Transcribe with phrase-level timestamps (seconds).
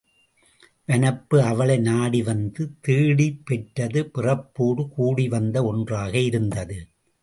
[0.87, 6.79] வனப்பு அவளை நாடி வந்து தேடிப் பெற்றது பிறப் போடு கூடி வந்த ஒன்றாக இருந்தது.